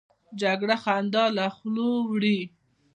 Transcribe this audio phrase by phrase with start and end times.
[0.41, 2.39] جګړه خندا له خولو وړي